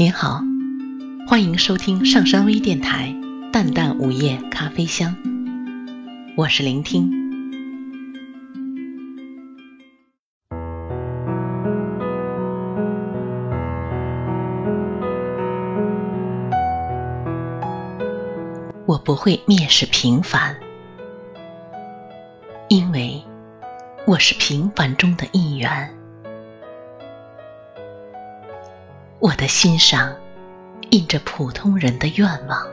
[0.00, 0.42] 您好，
[1.26, 3.08] 欢迎收听上山微电台
[3.50, 5.16] 《淡淡午夜咖啡香》，
[6.36, 7.10] 我是聆听。
[18.86, 20.60] 我不会蔑视平凡，
[22.68, 23.24] 因为
[24.06, 25.97] 我是平凡中的一员。
[29.20, 30.14] 我的心上
[30.90, 32.68] 印着普通人的愿望，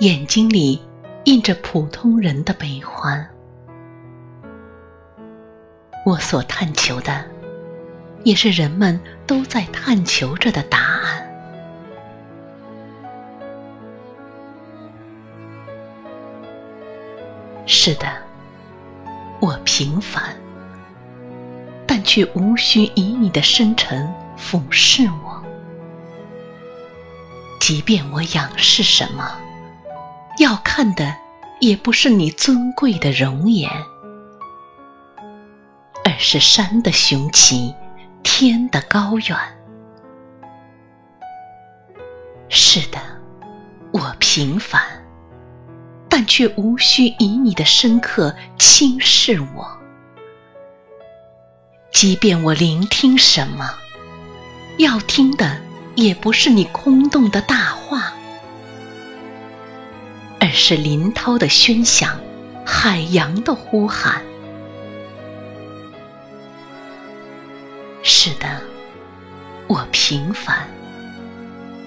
[0.00, 0.82] 眼睛里
[1.24, 3.26] 印着普通人的悲欢。
[6.04, 7.24] 我所探求的，
[8.22, 11.26] 也是人们都在探求着的答案。
[17.64, 18.06] 是的，
[19.40, 20.36] 我平凡，
[21.86, 25.44] 但却无需以你的深沉俯视我。
[27.60, 29.38] 即便我仰视什么，
[30.38, 31.14] 要看的
[31.60, 33.70] 也不是你尊贵的容颜，
[36.04, 37.74] 而是山的雄奇，
[38.22, 39.36] 天的高远。
[42.48, 42.98] 是的，
[43.92, 44.82] 我平凡。
[46.12, 49.78] 但却无需以你的深刻轻视我，
[51.92, 53.70] 即便我聆听什么，
[54.80, 55.60] 要听的
[55.94, 58.14] 也不是你空洞的大话，
[60.38, 62.18] 而是林涛的喧响，
[62.64, 64.22] 海洋的呼喊。
[68.02, 68.62] 是的，
[69.66, 70.66] 我平凡，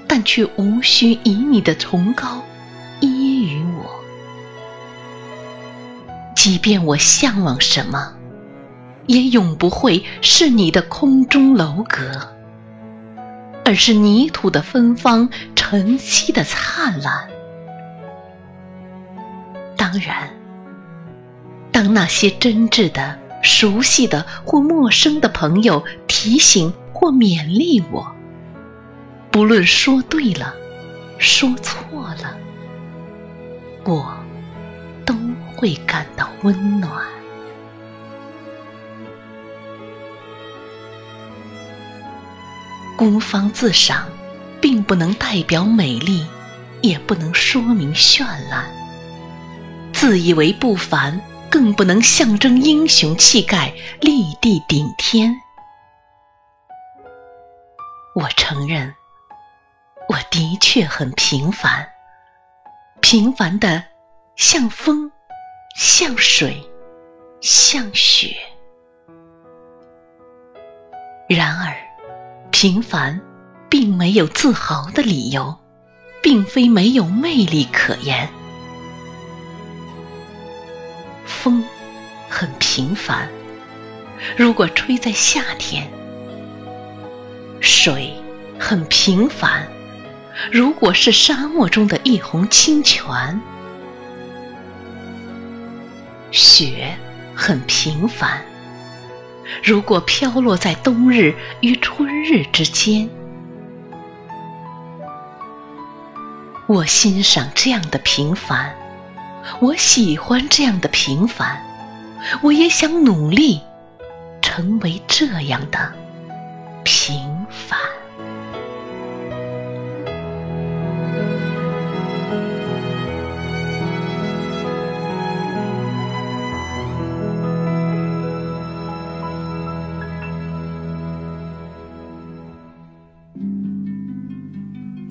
[0.08, 2.44] 但却无需以你的崇高
[3.02, 3.90] 揶揄我。
[6.36, 8.14] 即便我向往什么，
[9.08, 12.36] 也永不会是你的空中楼阁，
[13.66, 17.30] 而是泥土的芬芳，晨曦的灿烂。
[19.78, 20.30] 当然，
[21.72, 28.16] 当那些真挚的、熟悉的或陌生的朋友提醒或勉励我，
[29.32, 30.54] 不论说对了，
[31.18, 32.38] 说错了，
[33.86, 34.18] 我
[35.06, 35.16] 都。
[35.56, 36.92] 会感到温暖。
[42.98, 44.10] 孤芳自赏，
[44.62, 46.26] 并不能代表美丽，
[46.82, 48.66] 也不能说明绚烂。
[49.92, 55.36] 自以为不凡，更不能象征英雄气概、立地顶天。
[58.16, 58.94] 我承认，
[60.08, 61.90] 我的确很平凡，
[63.02, 63.84] 平凡的
[64.36, 65.12] 像风。
[65.76, 66.70] 像水，
[67.42, 68.36] 像雪。
[71.28, 71.76] 然而，
[72.64, 73.20] 平凡
[73.70, 75.58] 并没有自豪的理由，
[76.22, 78.30] 并非没有魅力可言。
[81.26, 81.66] 风
[82.30, 83.28] 很平凡，
[84.38, 85.84] 如果吹在夏天；
[87.60, 88.14] 水
[88.58, 89.68] 很平凡，
[90.50, 93.42] 如果是沙漠中的一泓清泉。
[96.32, 96.98] 雪
[97.36, 98.42] 很平凡，
[99.64, 103.10] 如果飘落在冬日与春日之间，
[106.68, 108.76] 我欣赏这样的平凡，
[109.60, 111.62] 我喜欢这样的平凡，
[112.42, 113.62] 我也想努力
[114.42, 115.94] 成为这样的
[116.84, 117.78] 平凡。